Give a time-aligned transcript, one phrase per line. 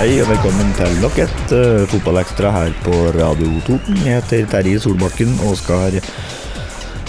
[0.00, 3.98] Hei og velkommen til nok et uh, fotballekstra her på Radio Toten.
[4.00, 5.98] Jeg heter Terje Solbakken og skal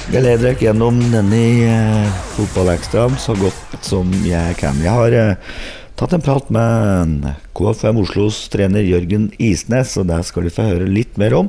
[0.10, 1.40] glede dere gjennom denne
[1.72, 4.76] uh, fotballekstraen så godt som jeg kan.
[4.84, 5.64] Jeg har uh,
[5.96, 10.92] tatt en prat med KFM Oslos trener Jørgen Isnes, og det skal vi få høre
[10.92, 11.48] litt mer om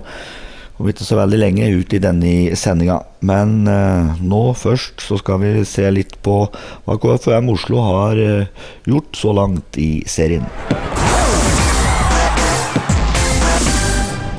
[0.83, 2.99] om ikke så veldig lenge ut i denne sendinga.
[3.29, 8.67] Men eh, nå først så skal vi se litt på hva KFM Oslo har eh,
[8.91, 10.49] gjort så langt i serien.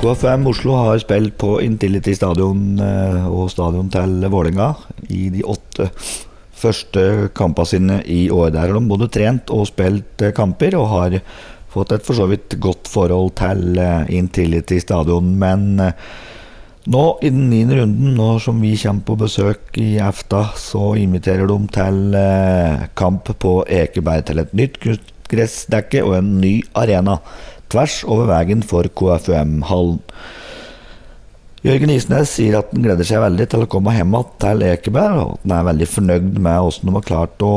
[0.03, 4.73] KFM Oslo har spilt på Intility stadion eh, og stadion til Vålerenga
[5.07, 5.85] i de åtte
[6.59, 8.49] første kampene sine i år.
[8.51, 11.15] Der har de både trent og spilt eh, kamper, og har
[11.71, 15.37] fått et for så vidt godt forhold til eh, Intility stadion.
[15.39, 20.97] Men nå i den niende runden, nå som vi kommer på besøk i EFTA, så
[20.99, 22.19] inviterer de til
[22.99, 24.27] kamp på Ekeberg.
[24.27, 27.21] Til et nytt kunstgressdekke og en ny arena
[27.73, 30.01] tvers over veien for KFUM-hallen.
[31.63, 35.29] Jørgen Isnes sier at han gleder seg veldig til å komme hjem til Ekeberg, og
[35.37, 37.53] at han er veldig fornøyd med hvordan de har klart å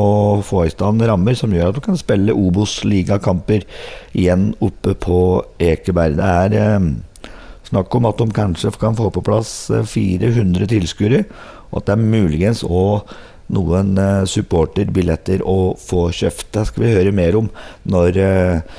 [0.47, 3.67] få i stand rammer som gjør at de kan spille Obos-ligakamper
[4.15, 5.19] igjen oppe på
[5.59, 6.21] Ekeberg.
[6.21, 7.33] Det er eh,
[7.67, 11.25] snakk om at de kanskje kan få på plass 400 eh, tilskuere,
[11.73, 13.11] og at det er muligens òg
[13.59, 16.53] noen eh, supporterbilletter å få kjøpt.
[16.55, 17.51] Det skal vi høre mer om
[17.91, 18.79] når eh,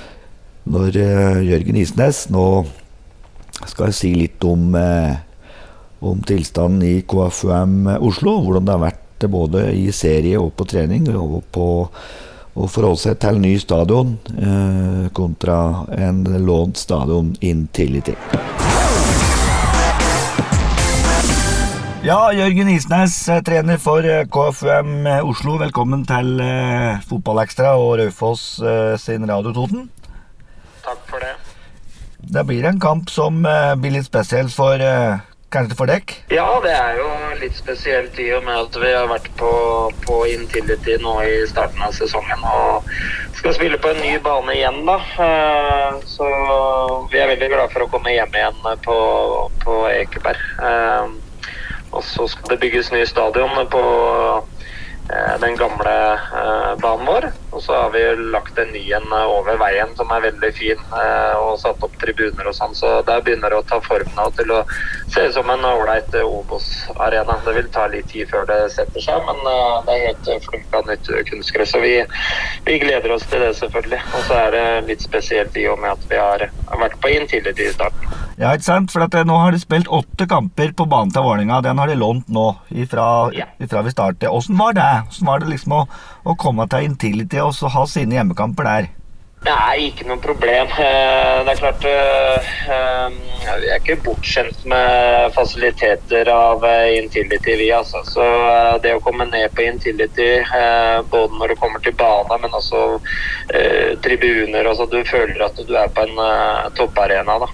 [0.68, 2.46] når uh, Jørgen Isnes nå
[3.68, 5.16] skal si litt om, uh,
[6.06, 8.38] om tilstanden i KFUM Oslo.
[8.44, 11.08] Hvordan det har vært både i serie og på trening.
[11.16, 11.68] og på
[12.58, 14.16] å forholde seg til ny stadion
[15.14, 18.16] kontra en lånt stadion Intility.
[22.06, 25.60] Ja, Jørgen Isnes, trener for KFUM Oslo.
[25.62, 26.42] Velkommen til
[27.10, 28.58] Fotballekstra og Raufoss
[29.06, 29.86] sin Radio Toten.
[32.18, 32.44] Det.
[32.44, 35.20] Blir en kamp som uh, blir litt spesiell for uh,
[35.54, 36.16] kanskje for dekk?
[36.34, 37.08] Ja, det er jo
[37.42, 39.52] litt spesielt i og med at vi har vært på,
[40.04, 42.90] på Intility nå i starten av sesongen og
[43.38, 44.98] skal spille på en ny bane igjen, da.
[45.22, 46.28] Uh, så
[47.14, 49.00] vi er veldig glad for å komme hjem igjen på,
[49.64, 50.44] på Ekeberg.
[51.96, 53.84] og så skal det bygges ny stadion på
[54.38, 54.57] Eh,
[55.40, 57.30] den gamle eh, banen vår.
[57.52, 60.84] Og så har vi lagt en ny en eh, over veien som er veldig fin,
[61.40, 62.76] og satt opp tribuner og sånn.
[62.76, 64.62] Så der begynner det å ta form nå til å
[65.14, 67.40] se ut som en ålreit Obos-arena.
[67.46, 69.44] Det vil ta litt tid før det setter seg, men
[69.88, 71.76] det er helt flunka nytt kunstgress.
[71.76, 71.96] Så vi,
[72.68, 74.04] vi, gleder oss til det, selvfølgelig.
[74.14, 76.50] Og så er det litt spesielt i og med at vi har
[76.84, 78.27] vært på Intility i starten.
[78.38, 78.92] Ja, ikke sant?
[78.94, 81.58] For at, nå har de spilt åtte kamper på banen til Vålerenga.
[81.66, 83.48] Den har de lånt nå, ifra, ja.
[83.58, 84.30] ifra vi startet.
[84.30, 84.86] Åssen var det?
[85.08, 85.82] Hvordan var det liksom å,
[86.22, 88.92] å komme til Intility og ha sine hjemmekamper der?
[89.46, 90.72] Nei, ikke noe problem.
[90.82, 93.18] Eh, det er klart eh, eh,
[93.62, 96.66] Vi er ikke bortskjemt med fasiliteter av
[96.98, 97.68] Intility, vi.
[97.72, 98.02] Altså.
[98.10, 98.26] Så
[98.84, 100.30] det å komme ned på Intility,
[101.12, 102.82] både når du kommer til bane, men også
[104.04, 106.20] tribuner altså, Du føler at du er på en
[106.76, 107.38] topparena.
[107.46, 107.50] Da.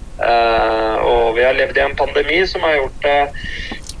[1.04, 3.18] Og vi har levd i en pandemi som har gjort det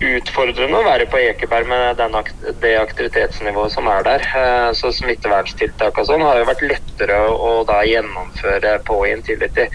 [0.02, 2.16] utfordrende å være på Ekeberg med den,
[2.62, 4.24] det aktivitetsnivået som er der.
[4.40, 9.68] Eh, så smitteverntiltak og sånn har jo vært lettere å da gjennomføre på Intility.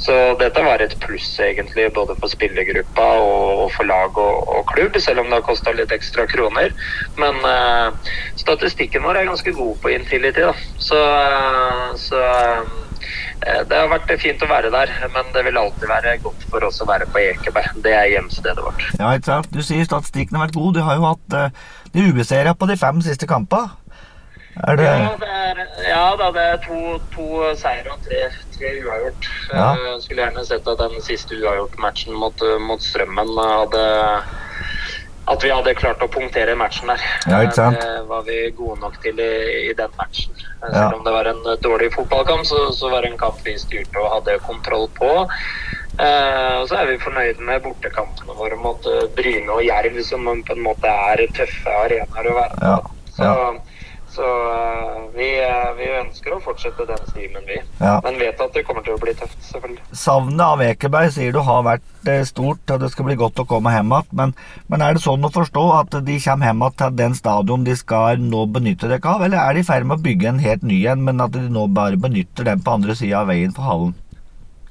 [0.00, 4.98] Så dette var et pluss egentlig både for spillergruppa og, for lag og, og klubb,
[5.00, 6.74] selv om det har kosta litt ekstra kroner.
[7.16, 10.52] Men uh, statistikken vår er ganske god på Intility, da.
[10.84, 12.85] Så, uh, så Eh,
[13.44, 16.80] det har vært fint å være der, men det vil alltid være godt for oss
[16.82, 17.80] å være på Ekeberg.
[17.84, 18.84] Det er hjemstedet vårt.
[18.98, 19.50] Ja, ikke sant?
[19.52, 20.78] Du sier statistikken har vært god.
[20.78, 23.76] Du har jo hatt uh, de ubeseira på de fem siste kampene.
[24.56, 24.88] Er det...
[24.88, 26.78] Ja, det er, ja da, det er to,
[27.12, 27.26] to
[27.60, 28.22] seire og tre,
[28.54, 29.28] tre uavgjort.
[29.52, 29.66] Ja.
[29.84, 33.84] Jeg skulle gjerne sett at den siste uavgjort-matchen mot, mot Strømmen hadde
[35.26, 37.02] at vi hadde klart å punktere matchen der.
[37.26, 37.80] Ja, ikke sant?
[37.82, 39.32] Det var vi gode nok til i,
[39.70, 40.34] i den matchen.
[40.60, 40.90] Selv ja.
[40.94, 44.12] om det var en dårlig fotballkamp, så, så, var det en kamp vi styrte og
[44.14, 45.10] hadde kontroll på.
[45.96, 50.56] Eh, og så er vi fornøyde med bortekampene våre mot Bryne og Jerv, som på
[50.56, 52.70] en måte er tøffe arenaer å være på.
[52.70, 52.78] Ja.
[53.16, 53.32] Så,
[54.16, 57.58] så uh, vi, uh, vi, ønsker å fortsette den stimen, vi.
[57.80, 57.98] Ja.
[58.04, 59.84] Men vet at det kommer til å bli tøft, selvfølgelig.
[59.96, 63.46] Savnet av Ekeberg sier du har vært uh, stort, og det skal bli godt å
[63.48, 64.10] komme hjem igjen.
[64.20, 64.34] Men,
[64.72, 67.76] men, er det sånn å forstå at de kommer hjem igjen til den stadion de
[67.76, 70.66] skal nå benytte dere av, eller er de i ferd med å bygge en helt
[70.66, 73.68] ny en, men at de nå bare benytter den på andre sida av veien for
[73.68, 73.94] hallen?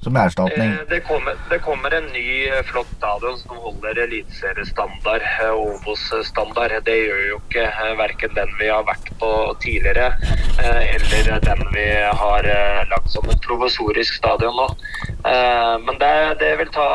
[0.00, 0.72] Som erstatning?
[0.72, 6.76] Eh, det kommer, det kommer, en ny eh, flott stadion som holder eliteseriestandard, og Obos-standard.
[6.86, 7.66] Det gjør jo ikke
[7.98, 9.30] verken den vi har vært på
[9.64, 10.12] tidligere,
[10.62, 11.86] eller den vi
[12.22, 12.48] har
[12.90, 14.68] lagt som et provisorisk stadion nå.
[15.86, 16.86] Men det, det, vil ta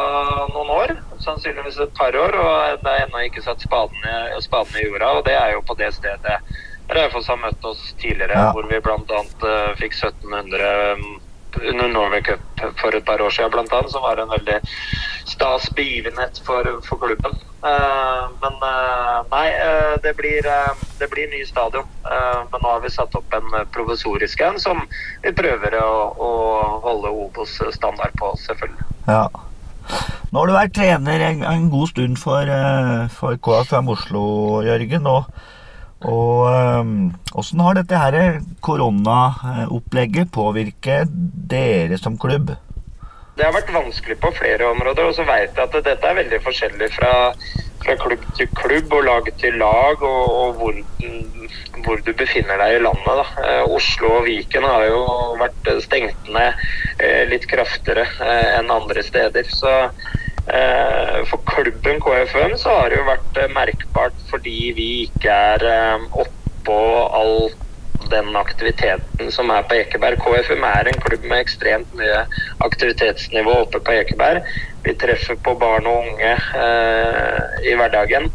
[0.53, 4.07] noen år, sannsynligvis et par år, og det er ennå ikke satt spaden
[4.42, 5.15] spaden i jorda.
[5.19, 6.39] Og det er jo på det stedet
[6.92, 8.50] Raufoss har møtt oss tidligere, ja.
[8.51, 9.21] hvor vi bl.a.
[9.80, 11.21] fikk 1700
[11.57, 12.39] under Norway Cup
[12.81, 14.59] for et par år siden blant annet, som var en veldig
[15.30, 17.38] stas begivenhet for, for klubben.
[17.62, 20.48] Uh, men uh, nei, uh, det, blir,
[21.00, 21.86] det blir ny stadion.
[22.51, 24.81] men nå har vi satt opp en provisorisk en som
[25.21, 26.31] vi prøver å, å
[26.83, 28.88] holde Obos standard på, selvfølgelig.
[29.07, 29.27] Ja.
[30.31, 32.51] Nå har du vært trener en, en god stund for,
[33.15, 34.24] for KFM Oslo,
[34.65, 35.07] Jørgen.
[35.07, 35.30] og
[36.01, 36.48] og
[37.38, 41.12] Åssen um, har dette her koronaopplegget påvirket
[41.51, 42.56] dere som klubb?
[43.38, 45.07] Det har vært vanskelig på flere områder.
[45.07, 47.13] Og så vet jeg at dette er veldig forskjellig fra,
[47.83, 50.80] fra klubb til klubb og lag til lag, og, og hvor,
[51.86, 53.22] hvor, du befinner deg i landet.
[53.22, 53.45] Da.
[53.45, 55.04] Eh, Oslo og Viken har jo
[55.42, 56.66] vært stengt ned
[57.01, 59.48] eh, litt kraftigere eh, enn andre steder.
[59.62, 59.75] Så
[61.30, 66.80] for klubben KFM så har det jo vært merkbart fordi vi ikke er oppå
[67.13, 67.51] all
[68.12, 70.19] den aktiviteten som er på Ekeberg.
[70.19, 72.24] KFM er en klubb med ekstremt mye
[72.66, 74.50] aktivitetsnivå oppe på Ekeberg.
[74.83, 76.36] Vi treffer på barn og unge
[76.66, 78.31] eh, i hverdagen.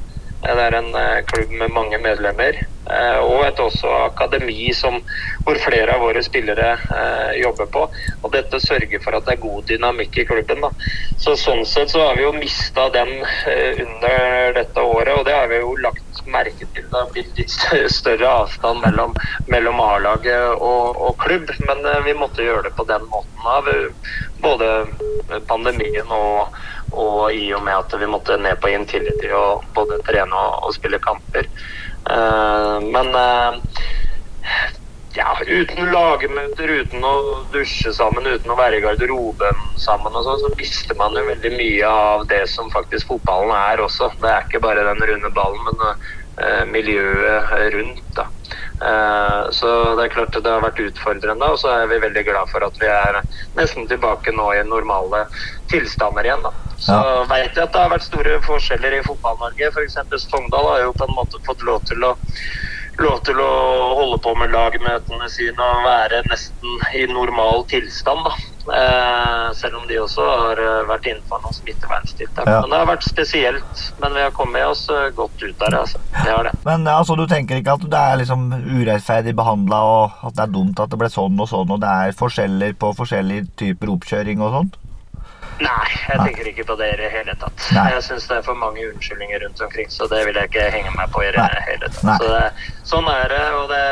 [0.47, 2.59] Det er en eh, klubb med mange medlemmer.
[2.87, 5.01] Eh, og et også akademi som,
[5.43, 7.83] hvor flere av våre spillere eh, jobber på.
[8.23, 10.63] Og dette sørger for at det er god dynamikk i klubben.
[10.63, 10.71] Da.
[11.19, 15.51] Så Sånn sett så har vi jo mista den under dette året, og det har
[15.51, 16.85] vi jo lagt merke til.
[16.87, 17.57] Det har blitt litt
[17.93, 19.17] større avstand mellom,
[19.53, 23.71] mellom A-laget og, og, klubb, men vi måtte gjøre det på den måten av
[24.45, 24.73] både
[25.49, 26.57] pandemien og
[26.97, 30.75] og i og med at vi måtte ned på Intility og både trene og, og
[30.77, 31.49] spille kamper.
[32.07, 33.11] Uh, men
[35.17, 37.15] ja, uten lagmøter, uten å
[37.55, 41.53] dusje sammen, uten å være i garderoben sammen, og sånn, så mister man jo veldig
[41.57, 44.11] mye av det som faktisk fotballen er også.
[44.21, 48.05] Det er ikke bare den runde ballen, men uh, miljøet rundt.
[48.19, 48.29] da.
[48.77, 52.53] Uh, så det er klart det har vært utfordrende, og så er vi veldig glad
[52.53, 53.23] for at vi er
[53.57, 55.25] nesten tilbake nå i normale
[55.73, 56.45] tilstander igjen.
[56.45, 56.53] da.
[56.77, 57.25] Så ja.
[57.31, 59.73] veit jeg at det har vært store forskjeller i Fotball-Norge.
[59.73, 59.97] F.eks.
[60.29, 62.13] Sogndal har jo på en måte fått lov til å
[63.05, 63.53] lov til å
[63.99, 68.25] holde på med lagmøtene sine og være nesten i normal tilstand.
[68.27, 68.37] da.
[68.67, 72.49] Eh, selv om de også har eh, vært innenfor noen smitteverntiltak.
[72.51, 72.63] Ja.
[72.65, 73.85] Men det har vært spesielt.
[74.03, 75.79] Men vi har kommet oss eh, godt ut der.
[75.83, 76.01] altså.
[76.17, 76.55] Det har det.
[76.67, 80.57] Men altså, du tenker ikke at det er liksom urettferdig behandla, og at det er
[80.57, 84.43] dumt at det ble sånn og sånn, og det er forskjeller på forskjellige typer oppkjøring
[84.43, 84.83] og sånt?
[85.57, 87.63] Nei, jeg tenker ikke på det i det hele tatt.
[87.73, 87.87] Nei.
[87.95, 90.93] Jeg syns det er for mange unnskyldninger rundt omkring, så det vil jeg ikke henge
[90.99, 92.21] meg på i det hele tatt.
[92.21, 93.85] Så det, sånn er det, og det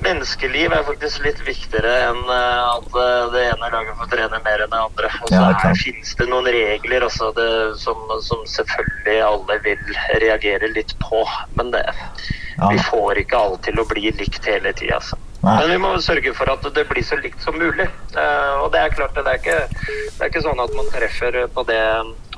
[0.00, 4.62] Menneskeliv er faktisk litt viktigere enn eh, at eh, det ene laget får trene mer
[4.64, 5.10] enn det andre.
[5.20, 7.48] Og så ja, finnes det noen regler også, det,
[7.82, 11.20] som, som, selvfølgelig alle vil reagere litt på.
[11.58, 12.70] Men det, ja.
[12.70, 15.02] vi får ikke alt til å bli likt hele tida.
[15.02, 15.20] Altså.
[15.40, 15.54] Nei.
[15.56, 17.86] Men vi må sørge for at det blir så likt som mulig.
[18.12, 21.38] Uh, og det er klart, det er, ikke, det er ikke sånn at man treffer
[21.54, 21.80] på det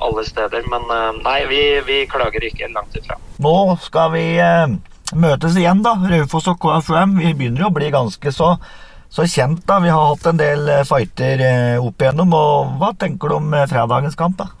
[0.07, 0.63] alle steder.
[0.71, 3.19] Men uh, nei, vi, vi, klager ikke langt ifra.
[3.43, 4.71] Nå skal vi uh,
[5.19, 5.97] møtes igjen, da.
[6.15, 7.19] Raufoss og KFUM.
[7.19, 8.55] Vi begynner jo å bli ganske så,
[9.11, 9.81] så kjent, da.
[9.83, 11.47] Vi har hatt en del fighter
[11.83, 12.39] opp igjennom.
[12.39, 14.53] Og hva tenker du om fredagens kamp, da?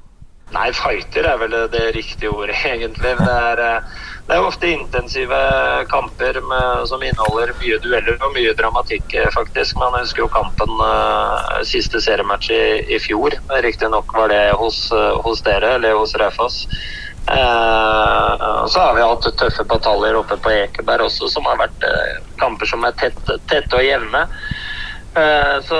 [0.51, 3.15] Nei, fighter er vel det riktige ordet, egentlig.
[3.17, 5.39] Det er, eh, det er ofte intensive
[5.91, 9.79] kamper med, som inneholder mye dueller og mye dramatikk, eh, faktisk.
[9.81, 13.35] Man husker jo kampen uh, siste seriematch i, i fjor.
[13.65, 14.85] Riktignok var det hos,
[15.25, 16.67] hos, dere, eller hos Raufoss.
[17.23, 21.85] Uh, så har vi hatt tøffe bataljer oppe på Ekeberg også, som har vært
[22.41, 24.27] kamper som er tette, tett og jevne.
[25.13, 25.77] Uh, så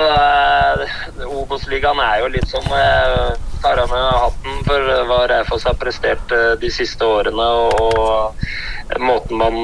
[1.26, 6.52] Obos-ligaen er jo litt sånn tar av meg hatten for hva Raufoss har prestert eh,
[6.60, 7.46] de siste årene.
[7.72, 9.56] Og måten man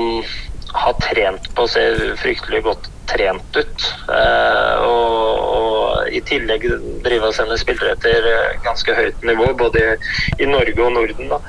[0.71, 3.87] har trent på ser fryktelig godt trent ut.
[4.09, 6.65] Eh, og, og i tillegg
[7.05, 8.29] drive og sende spillere til
[8.65, 9.97] ganske høyt nivå, både
[10.39, 11.35] i Norge og Norden.
[11.35, 11.41] Da.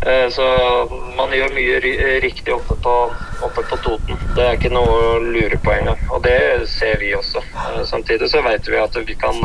[0.00, 0.46] Eh, så
[1.14, 1.80] man gjør mye
[2.24, 2.96] riktig oppe på,
[3.46, 4.18] oppe på, Toten.
[4.34, 6.00] Det er ikke noe å lure på engang.
[6.10, 6.40] Og det
[6.72, 7.44] ser vi også.
[7.86, 9.38] Samtidig så vet vi at vi kan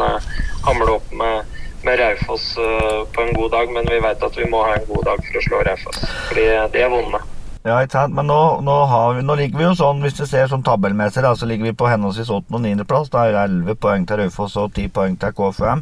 [0.65, 1.54] hamle opp med
[1.85, 4.89] med Raufoss uh, på en god dag, men vi vet at vi må ha en
[4.89, 6.03] god dag for å slå Raufoss.
[6.31, 7.21] Fordi de er vonde.
[7.65, 8.13] Ja, ikke sant?
[8.13, 11.23] Men nå, nå, har vi, nå ligger vi jo sånn, hvis du ser sånn tabellmessig,
[11.25, 12.53] da, så ligger vi på henholdsvis 8.
[12.53, 12.85] og 9.
[12.89, 13.09] plass.
[13.13, 15.81] Da er det 11 poeng til Raufoss og 10 poeng til KFUM.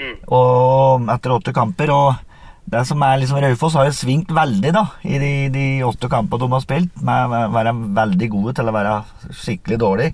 [0.00, 0.18] Mm.
[0.36, 1.92] Og etter åtte kamper.
[1.94, 6.12] Og det som er liksom Raufoss har jo svingt veldig da i de, de åtte
[6.12, 6.92] kampene de har spilt.
[7.00, 8.94] Med å være veldig gode til å være
[9.40, 10.12] skikkelig dårlig.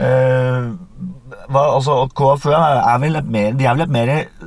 [0.00, 0.70] Eh,
[1.52, 4.46] hva, altså, KFUM er vel et mer, de er vel et mer eh,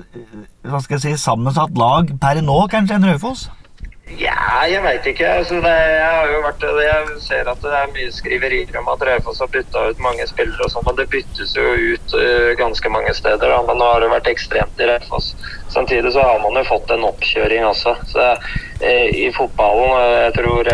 [0.66, 3.46] hva skal jeg si, sammensatt lag per nå, kanskje, enn Raufoss?
[4.06, 5.26] Ja, jeg veit ikke.
[5.40, 9.02] Altså, det, jeg har jo vært Jeg ser at det er mye skriverier om at
[9.08, 12.92] Raufoss har bytta ut mange spillere og sånn, men det byttes jo ut uh, ganske
[12.94, 13.50] mange steder.
[13.50, 13.64] Da.
[13.66, 15.34] Men nå har det vært ekstremt i Raufoss.
[15.74, 17.96] Samtidig så har man jo fått en oppkjøring også.
[18.14, 18.30] Så
[18.84, 20.70] i fotballen uh, Jeg tror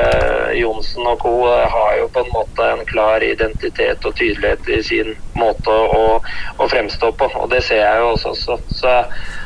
[0.58, 1.34] Johnsen og co.
[1.48, 6.18] har jo på en måte en klar identitet og tydelighet i sin måte å,
[6.58, 8.34] å fremstå på, og det ser jeg jo også.
[8.42, 8.96] Så, så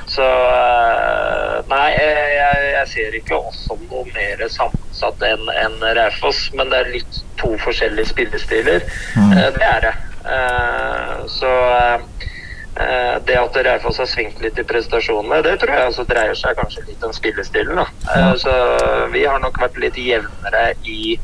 [0.05, 6.47] så eh, nei, jeg, jeg, ser ikke oss som noe mer sammensatt enn en Raufoss.
[6.57, 8.85] Men det er litt to forskjellige spillestiler.
[9.17, 9.33] Mm.
[9.33, 9.95] Eh, det er det.
[10.35, 11.51] Eh, så
[12.75, 16.83] det at Raufoss har svingt litt i prestasjonene, det tror jeg også dreier seg kanskje
[16.89, 17.79] litt om spillestilen.
[17.79, 18.25] Da.
[18.41, 18.55] Så
[19.13, 21.15] vi har nok vært litt jevnere i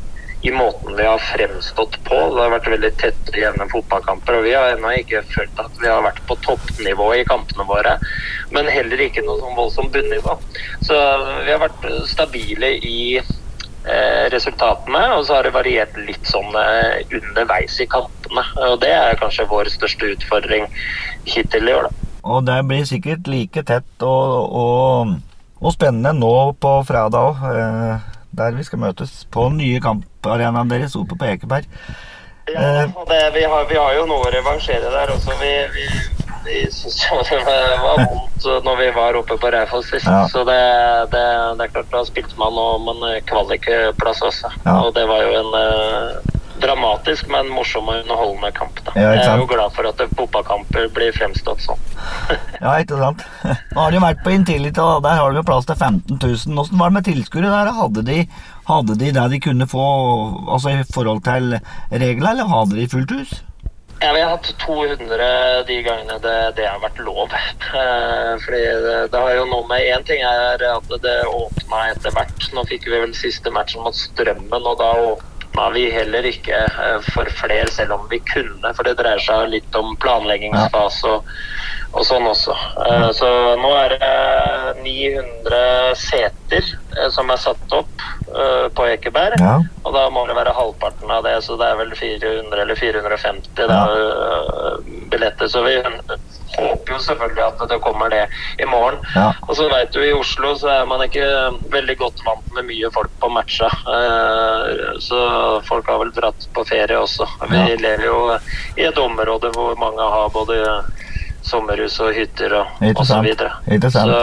[0.42, 2.16] i måten vi har fremstått på.
[2.34, 4.38] Det har vært veldig tette jevne fotballkamper.
[4.38, 7.94] og Vi har ennå ikke følt at vi har vært på toppnivå i kampene våre,
[8.50, 10.34] men heller ikke noe sånn voldsomt bunnivå.
[10.82, 10.98] Så
[11.46, 13.30] vi har vært stabile i eh,
[14.32, 18.44] resultatene, og så har det variert litt sånn eh, underveis i kampene.
[18.68, 20.68] og Det er kanskje vår største utfordring
[21.26, 21.88] hittil i år.
[21.90, 22.10] da.
[22.22, 25.16] Og det blir sikkert like tett og, og,
[25.58, 27.42] og spennende nå på fredag òg.
[27.50, 31.66] Eh, der vi skal møtes på den nye kamparenaen deres oppe på Ekeberg.
[32.48, 35.34] Ja, eh, det, vi, har, vi, har, jo noe å revansjere der også.
[35.40, 35.84] Vi, vi,
[36.44, 37.40] vi syns jo det
[37.82, 40.06] var vondt når vi var oppe på Raufoss sist.
[40.06, 40.26] Ja.
[40.28, 40.58] Så det,
[41.14, 41.24] det,
[41.58, 44.52] det, er klart, da spilte man om en kvalikplass også.
[44.64, 44.78] Ja.
[44.82, 48.80] Og det var jo en eh, dramatisk, men morsom og underholdende kamp.
[48.86, 48.94] Da.
[48.96, 51.86] Ja, jeg er jo glad for at fotballkamper blir fremstått sånn.
[52.64, 53.24] ja, ikke sant.
[53.44, 56.58] Nå har de vært på Intility, og der har de plass til 15 000.
[56.58, 57.72] Hvordan var det med tilskuere der?
[57.78, 58.18] Hadde de,
[58.70, 59.86] hadde de det de kunne få
[60.48, 61.56] altså i forhold til
[61.90, 63.40] reglene, eller hadde de fullt hus?
[64.02, 67.30] Ja, Vi har hatt 200 de gangene det, det har vært lov.
[67.72, 72.12] Eh, fordi det, det, har jo noe med Én ting er at det åpna etter
[72.12, 72.48] hvert.
[72.52, 76.98] Nå fikk vi vel siste matchen mot Strømmen, og da åpna vi heller ikke eh,
[77.14, 78.74] for flere, selv om vi kunne.
[78.76, 81.32] For det dreier seg litt om planleggingsfase og,
[81.92, 82.56] og sånn også.
[82.86, 83.28] Eh, så
[83.60, 84.10] nå er det
[84.82, 88.08] 900 seter eh, som er satt opp
[88.72, 89.36] på Ekeberg.
[89.42, 89.58] Ja.
[89.84, 93.68] Og da må det være halvparten av det, så det er vel 400 eller 450
[93.68, 93.80] ja.
[95.12, 95.50] billetter.
[95.52, 95.74] Så vi
[96.56, 98.22] håper jo selvfølgelig at det kommer det
[98.62, 98.98] i morgen.
[99.16, 99.30] Ja.
[99.48, 101.26] Og så veit du, i Oslo så er man ikke
[101.72, 103.70] veldig godt vant med mye folk på matcha.
[103.96, 105.20] Eh, så
[105.68, 107.28] folk har vel dratt på ferie også.
[107.50, 108.18] Vi lever jo
[108.76, 110.60] i et område hvor mange har både
[111.46, 113.30] sommerhus og hytter og osv.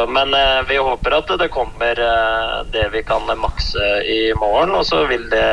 [0.10, 4.86] Men eh, vi håper at det kommer eh, det vi kan makse i morgen, og
[4.88, 5.50] så vil det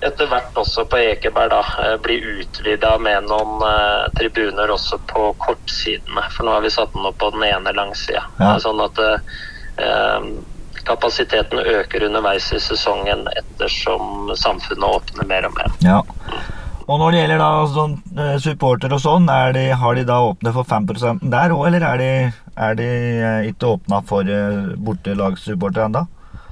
[0.00, 5.32] etter hvert også på Ekeberg da, eh, bli utvida med noen eh, tribuner også på
[5.42, 6.22] kortsidene.
[6.34, 8.22] For nå har vi satt den opp på den ene langsida.
[8.38, 8.54] Ja.
[8.62, 10.22] Sånn at uh,
[10.86, 15.74] kapasiteten øker underveis i sesongen ettersom samfunnet åpner mer og mer.
[15.84, 15.98] Ja.
[16.88, 17.96] Og når det gjelder da sånn,
[18.40, 22.12] supporter og sånn, de, har de da åpnet for 5 der òg, eller er de,
[22.56, 22.86] er de
[23.50, 24.30] ikke åpna for
[24.86, 26.06] bortelagssupporter ennå?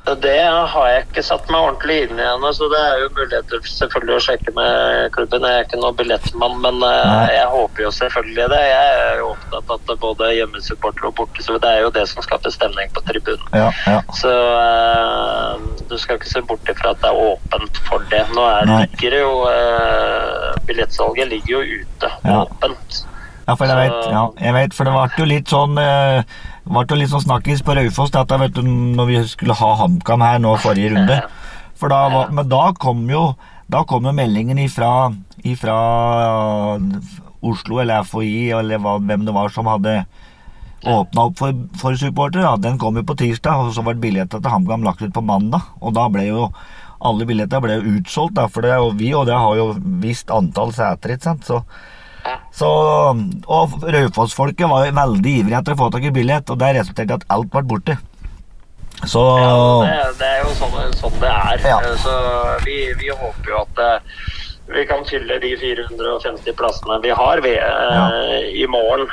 [0.07, 0.39] Det
[0.71, 4.15] har jeg ikke satt meg ordentlig inn i ennå, så det er jo muligheter selvfølgelig
[4.15, 5.43] å sjekke med klubben.
[5.43, 8.61] Jeg er ikke noen billettmann, men uh, jeg håper jo selvfølgelig det.
[8.71, 12.07] Jeg er jo opptatt av at både hjemmesupportere og borte, så det er jo det
[12.13, 13.51] som skaper stemning på tribunen.
[13.51, 13.99] Ja, ja.
[14.15, 18.23] Så uh, du skal ikke se bort ifra at det er åpent for det.
[18.39, 22.41] Nå er, ligger jo uh, Billettsalget ligger jo ute, ja.
[22.45, 23.03] åpent.
[23.47, 26.25] Ja, for jeg vet, ja, jeg vet, for det ble jo litt sånn det
[26.67, 30.41] ble litt sånn snakkis på Raufoss da, vet du, når vi skulle ha HamKam her
[30.43, 31.21] nå forrige runde.
[31.79, 33.29] For da, var, men da kom jo
[33.67, 35.11] da kom jo meldingen ifra,
[35.43, 35.77] ifra
[37.47, 40.05] Oslo eller FHI eller hva, hvem det var som hadde
[40.87, 42.53] åpna opp for, for supportere.
[42.63, 45.67] Den kom jo på tirsdag, og så ble billettene til HamKam lagt ut på mandag.
[45.83, 46.47] Og da ble jo
[47.07, 49.73] alle billettene ble jo utsolgt, da, for det, og vi og det har jo
[50.03, 51.17] visst antall seter.
[51.17, 51.51] ikke sant?
[51.51, 51.63] Så
[52.57, 52.71] så,
[53.47, 57.19] og Raufoss-folket var veldig ivrige etter å få tak i billett, og det resulterte i
[57.21, 57.99] at alt ble borte.
[59.05, 61.65] Så ja, det, det, er jo sånn, sånn det er.
[61.69, 61.81] Ja.
[62.01, 62.15] Så
[62.65, 63.83] vi, vi, håper jo at
[64.69, 68.07] vi kan fylle de 450 plassene vi har ved, ja.
[68.51, 69.07] i morgen.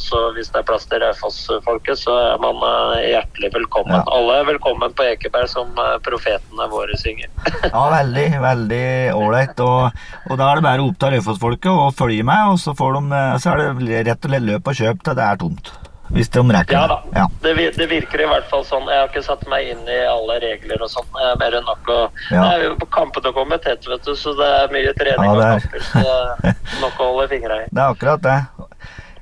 [0.00, 2.60] Så hvis det er plass til Raufoss-folket, så er man
[3.00, 3.96] hjertelig velkommen.
[3.96, 4.04] Ja.
[4.12, 5.72] Alle er velkommen på Ekeberg, som
[6.04, 7.32] profetene våre synger.
[7.72, 8.84] ja, veldig, veldig
[9.16, 9.64] ålreit.
[9.64, 13.22] Og, og, da er det bare å oppta Raufoss-folket og følge med, og så, de,
[13.40, 15.76] så er det rett og slett løp og kjøp til det er tomt.
[16.14, 16.98] Hvis de rekker Ja da.
[17.14, 17.24] Ja.
[17.42, 18.86] Det, det, virker i hvert fall sånn.
[18.88, 21.08] Jeg har ikke satt meg inn i alle regler og sånn.
[21.40, 21.98] Mer enn nok å
[22.30, 22.42] ja.
[22.42, 25.42] Det er jo kampene kommer tett, vet du, så det er mye trening ja, og
[25.44, 25.84] kamper.
[25.90, 26.04] Så
[26.52, 27.68] er nok å holde fingra i.
[27.74, 28.38] Det er akkurat det.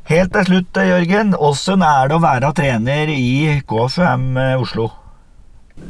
[0.06, 1.34] Helt til slutt, Jørgen.
[1.34, 4.90] Åssen er det å være trener i KFM Oslo?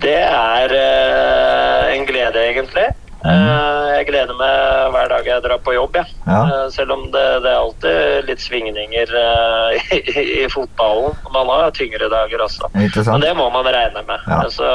[0.02, 2.88] Det er uh, en glede, egentlig.
[3.22, 3.85] Mm.
[3.96, 6.12] Jeg gleder meg hver dag jeg drar på jobb, jeg.
[6.26, 6.40] Ja.
[6.44, 11.16] Eh, selv om det, det, er alltid litt svingninger eh, i, i, fotballen.
[11.32, 12.70] Man har tyngre dager også.
[12.74, 14.28] Men det må man regne med.
[14.28, 14.42] Ja.
[14.52, 14.68] Så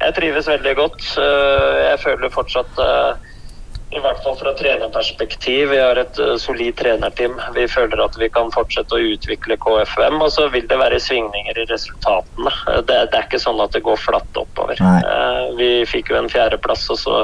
[0.00, 1.02] jeg trives veldig godt.
[1.18, 2.78] Jeg føler fortsatt
[3.88, 5.70] i hvert fall fra trenerperspektiv.
[5.72, 7.38] Vi har et solid trenerteam.
[7.56, 10.18] Vi føler at vi kan fortsette å utvikle KFM.
[10.20, 12.52] Og så vil det være svingninger i resultatene.
[12.84, 14.78] Det, det er ikke sånn at det går flatt oppover.
[14.84, 15.00] Nei.
[15.58, 17.22] Vi fikk jo en fjerdeplass, og så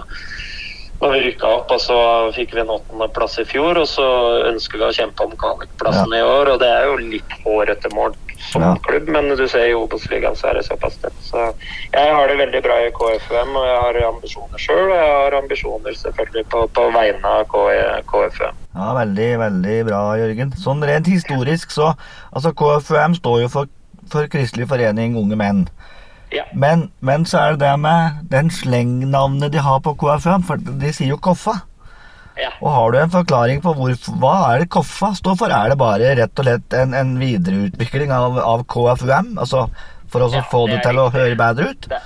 [1.04, 1.99] når vi rykka opp, og så
[2.34, 3.78] fikk vi en åttendeplass i fjor.
[3.82, 4.06] Og så
[4.50, 6.20] ønsker vi å kjempe om kvalikplassen ja.
[6.23, 8.16] i år, og det er jo litt hårete mål
[8.52, 8.76] som ja.
[8.82, 11.16] klubb, men du ser i Obos-ligaen så er det såpass tett.
[11.25, 11.46] Så
[11.94, 14.84] jeg har det veldig bra i KFUM, og jeg har ambisjoner sjøl.
[14.84, 18.61] Og jeg har ambisjoner selvfølgelig på, på vegne av KFUM.
[18.75, 20.54] Ja, Veldig, veldig bra, Jørgen.
[20.58, 21.92] Sånn rent historisk så
[22.34, 23.70] Altså, KFUM står jo for,
[24.11, 25.66] for Kristelig forening unge menn.
[26.35, 26.45] Ja.
[26.53, 30.93] Men, men, så er det det med den slengnavnet de har på KFUM, for de
[30.95, 31.61] sier jo Koffa.
[32.35, 32.50] Ja.
[32.59, 35.55] Og Har du en forklaring på hvor, hva er det Koffa står for?
[35.55, 39.37] Er det bare rett og slett en, en videreutvikling av, av, KFUM?
[39.38, 39.69] Altså
[40.11, 41.88] For å ja, få det, til å høre bedre ut?
[41.93, 42.03] Det.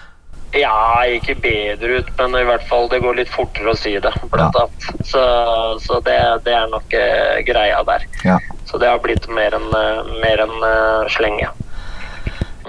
[0.56, 4.12] Ja, ikke bedre ut, men i hvert fall det går litt fortere å si det.
[4.32, 4.64] blant ja.
[4.64, 5.04] annet.
[5.04, 5.24] Så,
[5.84, 6.16] så det,
[6.46, 8.06] det, er nok uh, greia der.
[8.24, 8.38] Ja.
[8.68, 11.50] Så det har blitt mer enn uh, en, uh, slenge.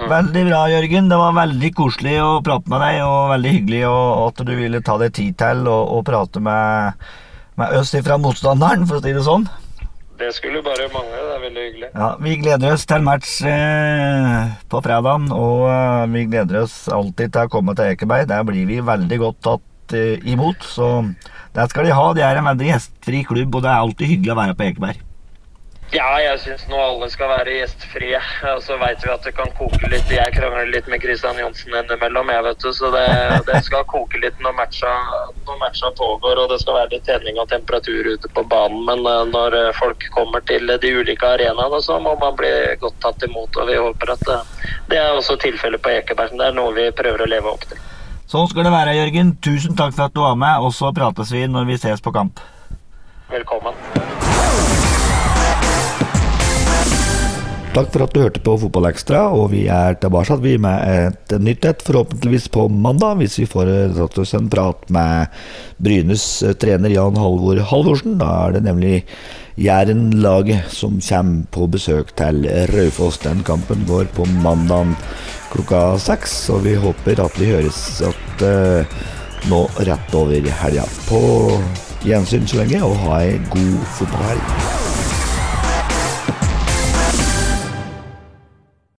[0.08, 1.08] Veldig bra, Jørgen.
[1.10, 4.96] Det var veldig koselig å prate med deg, og veldig hyggelig at du ville ta
[5.02, 7.08] deg tid til å prate med,
[7.60, 9.44] med oss fra motstanderen, for å si det sånn.
[10.20, 11.16] Det skulle bare mangle.
[11.16, 11.90] Det er veldig hyggelig.
[11.96, 17.32] Ja, Vi gleder oss til match eh, på fredag, og eh, vi gleder oss alltid
[17.32, 18.28] til å komme til Ekeberg.
[18.28, 20.90] Der blir vi veldig godt tatt eh, imot, så
[21.56, 22.10] der skal de ha.
[22.16, 25.06] De er en veldig gjestfri klubb, og det er alltid hyggelig å være på Ekeberg.
[25.90, 28.18] Ja, jeg syns nå alle skal være gjestfrie.
[28.52, 30.06] Og så veit vi at det kan koke litt.
[30.14, 32.68] Jeg krangler litt med Christian Johnsen innimellom, jeg, vet du.
[32.76, 33.06] Så det,
[33.48, 34.92] det skal koke litt når matcha,
[35.48, 36.44] når matcha, pågår.
[36.44, 38.84] Og det skal være litt tenning og temperatur ute på banen.
[38.86, 43.02] Men uh, når eh, folk kommer til de ulike arenaene, så må man bli godt
[43.02, 43.58] tatt imot.
[43.58, 46.38] Og vi håper at uh, det er også tilfellet på Ekeberg.
[46.38, 47.82] Det er noe vi prøver å leve opp til.
[48.30, 49.34] Sånn skal det være, Jørgen.
[49.42, 52.14] Tusen takk for at du var med, og så prates vi når vi ses på
[52.14, 52.38] kamp.
[53.34, 53.74] Velkommen.
[57.70, 61.82] Takk for at du hørte på Fotballekstra, og vi er tilbake med et nytt et,
[61.86, 65.30] forhåpentligvis på mandag, hvis vi får oss en prat med
[65.78, 66.24] Brynes
[66.58, 68.18] trener Jan Halvor Halvorsen.
[68.18, 69.04] Da er det nemlig
[69.54, 73.20] Jæren-laget som kommer på besøk til Raufoss.
[73.22, 74.96] Den kampen går på mandag
[75.52, 78.98] klokka seks, og vi håper at vi høres at, uh,
[79.46, 80.88] nå rett over helga.
[81.06, 81.22] På
[82.02, 84.99] gjensyn så lenge, og ha ei god fotballhelg.